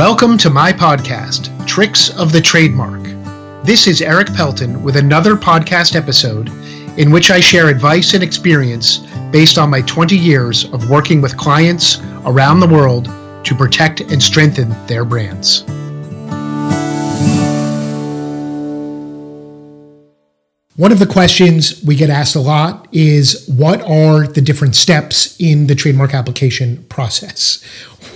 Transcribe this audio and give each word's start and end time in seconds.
Welcome 0.00 0.38
to 0.38 0.48
my 0.48 0.72
podcast, 0.72 1.50
Tricks 1.66 2.08
of 2.18 2.32
the 2.32 2.40
Trademark. 2.40 3.02
This 3.66 3.86
is 3.86 4.00
Erik 4.00 4.32
Pelton 4.32 4.82
with 4.82 4.96
another 4.96 5.36
podcast 5.36 5.94
episode 5.94 6.48
in 6.98 7.10
which 7.10 7.30
I 7.30 7.38
share 7.38 7.68
advice 7.68 8.14
and 8.14 8.22
experience 8.22 9.00
based 9.30 9.58
on 9.58 9.68
my 9.68 9.82
20 9.82 10.16
years 10.16 10.64
of 10.72 10.88
working 10.88 11.20
with 11.20 11.36
clients 11.36 12.00
around 12.24 12.60
the 12.60 12.66
world 12.66 13.10
to 13.44 13.54
protect 13.54 14.00
and 14.00 14.22
strengthen 14.22 14.70
their 14.86 15.04
brands. 15.04 15.64
One 20.76 20.92
of 20.92 20.98
the 20.98 21.06
questions 21.06 21.84
we 21.84 21.94
get 21.94 22.08
asked 22.08 22.34
a 22.34 22.40
lot 22.40 22.88
is 22.90 23.46
what 23.46 23.82
are 23.82 24.26
the 24.26 24.40
different 24.40 24.76
steps 24.76 25.38
in 25.38 25.66
the 25.66 25.74
trademark 25.74 26.14
application 26.14 26.84
process? 26.84 27.62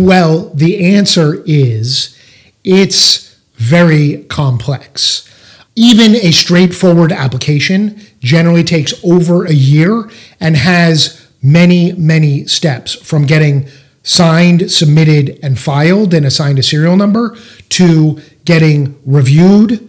Well, 0.00 0.48
the 0.54 0.96
answer 0.96 1.42
is 1.44 2.16
it's 2.64 3.36
very 3.56 4.24
complex. 4.24 5.28
Even 5.76 6.14
a 6.16 6.30
straightforward 6.32 7.12
application 7.12 8.00
generally 8.20 8.64
takes 8.64 8.94
over 9.04 9.44
a 9.44 9.52
year 9.52 10.10
and 10.40 10.56
has 10.56 11.28
many, 11.42 11.92
many 11.92 12.46
steps 12.46 12.94
from 12.94 13.26
getting 13.26 13.68
signed, 14.02 14.70
submitted, 14.70 15.38
and 15.42 15.58
filed 15.58 16.14
and 16.14 16.24
assigned 16.24 16.58
a 16.58 16.62
serial 16.62 16.96
number 16.96 17.36
to 17.68 18.20
getting 18.46 18.98
reviewed, 19.04 19.86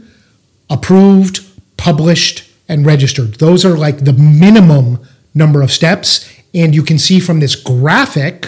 approved, 0.69 1.39
published, 1.77 2.51
and 2.67 2.85
registered. 2.85 3.35
Those 3.35 3.63
are 3.63 3.77
like 3.77 4.03
the 4.03 4.13
minimum 4.13 4.99
number 5.33 5.61
of 5.61 5.71
steps. 5.71 6.29
And 6.53 6.75
you 6.75 6.83
can 6.83 6.99
see 6.99 7.21
from 7.21 7.39
this 7.39 7.55
graphic 7.55 8.47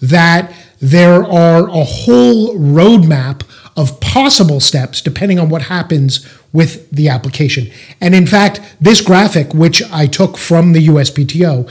that 0.00 0.52
there 0.80 1.24
are 1.24 1.68
a 1.68 1.84
whole 1.84 2.54
roadmap 2.56 3.42
of 3.76 4.00
possible 4.00 4.60
steps 4.60 5.00
depending 5.00 5.38
on 5.38 5.48
what 5.48 5.62
happens 5.62 6.26
with 6.52 6.90
the 6.90 7.08
application. 7.08 7.70
And 8.00 8.14
in 8.14 8.26
fact, 8.26 8.60
this 8.80 9.00
graphic, 9.00 9.52
which 9.52 9.82
I 9.92 10.06
took 10.06 10.36
from 10.38 10.72
the 10.72 10.86
USPTO, 10.88 11.70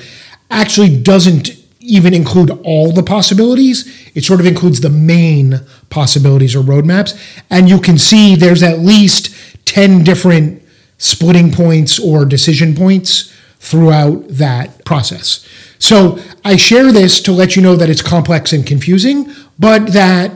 actually 0.52 1.02
doesn't 1.02 1.50
even 1.80 2.14
include 2.14 2.52
all 2.64 2.92
the 2.92 3.04
possibilities. 3.04 4.12
It 4.16 4.24
sort 4.24 4.40
of 4.40 4.46
includes 4.46 4.82
the 4.82 4.90
main 4.90 5.62
possibilities 5.90 6.56
or 6.56 6.62
roadmaps. 6.62 7.18
And 7.50 7.70
you 7.70 7.80
can 7.80 7.98
see 7.98 8.36
there's 8.36 8.64
at 8.64 8.80
least 8.80 9.36
10 9.66 10.04
different 10.04 10.62
splitting 10.98 11.52
points 11.52 12.00
or 12.00 12.26
decision 12.26 12.76
points 12.76 13.34
throughout 13.66 14.28
that 14.28 14.86
process. 14.86 15.44
So 15.80 16.20
I 16.44 16.56
share 16.56 16.92
this 16.92 17.20
to 17.24 17.32
let 17.32 17.56
you 17.56 17.64
know 17.64 17.76
that 17.76 17.90
it's 17.90 18.04
complex 18.04 18.54
and 18.54 18.66
confusing, 18.66 19.28
but 19.58 19.88
that 19.94 20.32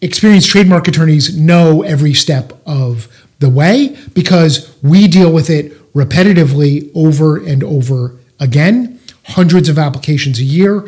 experienced 0.00 0.50
trademark 0.50 0.88
attorneys 0.88 1.38
know 1.38 1.82
every 1.82 2.12
step 2.14 2.52
of 2.66 3.06
the 3.38 3.48
way 3.48 3.96
because 4.12 4.76
we 4.82 5.06
deal 5.06 5.32
with 5.32 5.48
it 5.48 5.72
repetitively 5.92 6.90
over 6.96 7.36
and 7.36 7.62
over 7.62 8.16
again. 8.40 8.98
Hundreds 9.26 9.68
of 9.68 9.78
applications 9.78 10.40
a 10.40 10.44
year, 10.44 10.80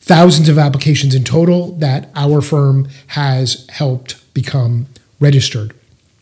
thousands 0.00 0.48
of 0.48 0.58
applications 0.58 1.14
in 1.14 1.22
total 1.22 1.72
that 1.76 2.08
our 2.14 2.40
firm 2.40 2.88
has 3.08 3.66
helped 3.68 4.16
become 4.32 4.86
registered 5.20 5.74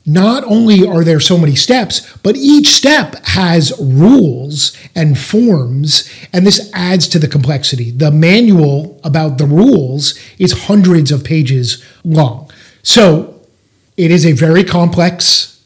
not 0.06 0.44
only 0.44 0.86
are 0.86 1.02
there 1.02 1.20
so 1.20 1.38
many 1.38 1.54
steps, 1.54 2.14
but 2.18 2.36
each 2.36 2.68
step 2.68 3.24
has 3.28 3.72
rules 3.80 4.76
and 4.94 5.18
forms, 5.18 6.08
and 6.32 6.46
this 6.46 6.70
adds 6.74 7.08
to 7.08 7.18
the 7.18 7.28
complexity. 7.28 7.90
The 7.90 8.10
manual 8.10 9.00
about 9.02 9.38
the 9.38 9.46
rules 9.46 10.18
is 10.38 10.64
hundreds 10.66 11.10
of 11.10 11.24
pages 11.24 11.82
long. 12.04 12.50
So 12.82 13.40
it 13.96 14.10
is 14.10 14.26
a 14.26 14.32
very 14.32 14.64
complex 14.64 15.64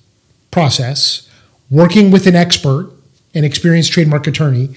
process. 0.50 1.28
Working 1.70 2.10
with 2.10 2.26
an 2.26 2.36
expert, 2.36 2.92
an 3.34 3.44
experienced 3.44 3.92
trademark 3.92 4.26
attorney, 4.26 4.74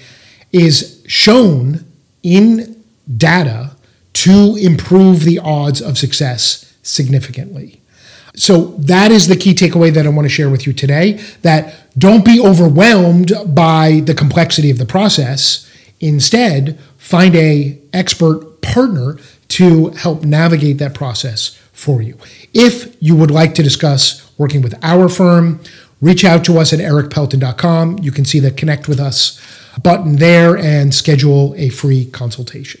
is 0.50 1.02
shown 1.06 1.84
in 2.22 2.82
data 3.16 3.76
to 4.12 4.56
improve 4.56 5.24
the 5.24 5.38
odds 5.38 5.80
of 5.80 5.98
success 5.98 6.74
significantly. 6.82 7.81
So 8.34 8.66
that 8.78 9.10
is 9.10 9.28
the 9.28 9.36
key 9.36 9.54
takeaway 9.54 9.92
that 9.92 10.06
I 10.06 10.08
want 10.08 10.24
to 10.24 10.30
share 10.34 10.48
with 10.48 10.66
you 10.66 10.72
today 10.72 11.20
that 11.42 11.74
don't 11.98 12.24
be 12.24 12.40
overwhelmed 12.40 13.32
by 13.46 14.00
the 14.04 14.14
complexity 14.14 14.70
of 14.70 14.78
the 14.78 14.86
process. 14.86 15.70
Instead, 16.00 16.78
find 16.96 17.36
a 17.36 17.78
expert 17.92 18.62
partner 18.62 19.18
to 19.48 19.88
help 19.90 20.22
navigate 20.22 20.78
that 20.78 20.94
process 20.94 21.58
for 21.72 22.00
you. 22.00 22.16
If 22.54 22.96
you 23.00 23.14
would 23.16 23.30
like 23.30 23.54
to 23.56 23.62
discuss 23.62 24.30
working 24.38 24.62
with 24.62 24.74
our 24.82 25.08
firm, 25.08 25.60
reach 26.00 26.24
out 26.24 26.44
to 26.46 26.58
us 26.58 26.72
at 26.72 26.78
erikpelton.com. 26.78 27.98
You 27.98 28.12
can 28.12 28.24
see 28.24 28.40
the 28.40 28.50
connect 28.50 28.88
with 28.88 28.98
us 28.98 29.40
button 29.82 30.16
there 30.16 30.56
and 30.56 30.94
schedule 30.94 31.54
a 31.56 31.68
free 31.68 32.06
consultation. 32.06 32.80